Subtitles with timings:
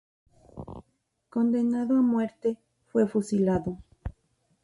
[1.29, 2.57] Condenado a muerte,
[2.87, 3.77] fue fusilado.